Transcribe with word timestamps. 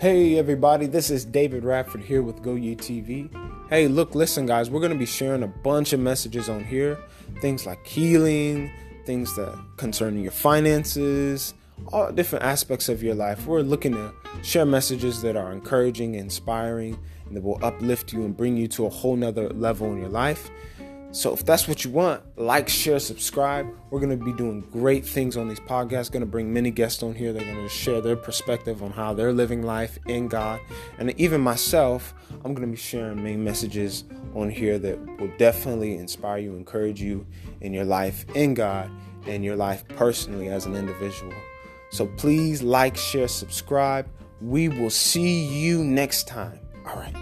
Hey 0.00 0.38
everybody, 0.38 0.86
this 0.86 1.10
is 1.10 1.24
David 1.24 1.64
Radford 1.64 2.02
here 2.02 2.22
with 2.22 2.40
Go 2.40 2.54
You 2.54 2.76
TV. 2.76 3.28
Hey, 3.68 3.88
look, 3.88 4.14
listen 4.14 4.46
guys, 4.46 4.70
we're 4.70 4.78
going 4.78 4.92
to 4.92 4.98
be 4.98 5.04
sharing 5.04 5.42
a 5.42 5.48
bunch 5.48 5.92
of 5.92 5.98
messages 5.98 6.48
on 6.48 6.62
here. 6.62 6.96
Things 7.40 7.66
like 7.66 7.84
healing, 7.84 8.70
things 9.06 9.34
that 9.34 9.60
concern 9.76 10.22
your 10.22 10.30
finances, 10.30 11.52
all 11.92 12.12
different 12.12 12.44
aspects 12.44 12.88
of 12.88 13.02
your 13.02 13.16
life. 13.16 13.44
We're 13.44 13.62
looking 13.62 13.94
to 13.94 14.14
share 14.44 14.64
messages 14.64 15.20
that 15.22 15.34
are 15.34 15.50
encouraging, 15.50 16.14
inspiring, 16.14 16.96
and 17.26 17.36
that 17.36 17.42
will 17.42 17.58
uplift 17.64 18.12
you 18.12 18.24
and 18.24 18.36
bring 18.36 18.56
you 18.56 18.68
to 18.68 18.86
a 18.86 18.90
whole 18.90 19.16
nother 19.16 19.48
level 19.48 19.90
in 19.92 19.98
your 19.98 20.10
life. 20.10 20.48
So 21.10 21.32
if 21.32 21.44
that's 21.44 21.66
what 21.66 21.84
you 21.84 21.90
want, 21.90 22.22
like, 22.36 22.68
share, 22.68 22.98
subscribe. 22.98 23.66
We're 23.90 24.00
going 24.00 24.18
to 24.18 24.22
be 24.22 24.32
doing 24.34 24.60
great 24.70 25.06
things 25.06 25.38
on 25.38 25.48
these 25.48 25.60
podcasts. 25.60 26.12
Going 26.12 26.20
to 26.20 26.26
bring 26.26 26.52
many 26.52 26.70
guests 26.70 27.02
on 27.02 27.14
here. 27.14 27.32
They're 27.32 27.44
going 27.44 27.62
to 27.62 27.68
share 27.68 28.02
their 28.02 28.16
perspective 28.16 28.82
on 28.82 28.90
how 28.90 29.14
they're 29.14 29.32
living 29.32 29.62
life 29.62 29.98
in 30.06 30.28
God. 30.28 30.60
And 30.98 31.18
even 31.18 31.40
myself, 31.40 32.12
I'm 32.44 32.52
going 32.54 32.68
to 32.68 32.70
be 32.70 32.76
sharing 32.76 33.22
many 33.22 33.36
messages 33.36 34.04
on 34.34 34.50
here 34.50 34.78
that 34.78 34.98
will 35.18 35.32
definitely 35.38 35.94
inspire 35.94 36.38
you, 36.38 36.54
encourage 36.56 37.00
you 37.00 37.26
in 37.62 37.72
your 37.72 37.84
life 37.84 38.26
in 38.34 38.52
God 38.52 38.90
and 39.26 39.42
your 39.42 39.56
life 39.56 39.88
personally 39.88 40.48
as 40.48 40.66
an 40.66 40.76
individual. 40.76 41.34
So 41.90 42.06
please 42.06 42.62
like, 42.62 42.96
share, 42.96 43.28
subscribe. 43.28 44.06
We 44.42 44.68
will 44.68 44.90
see 44.90 45.44
you 45.44 45.82
next 45.82 46.28
time. 46.28 46.60
All 46.86 46.96
right. 46.96 47.16